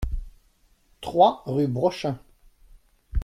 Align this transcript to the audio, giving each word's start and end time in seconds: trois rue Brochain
trois 0.99 1.43
rue 1.45 1.67
Brochain 1.67 2.17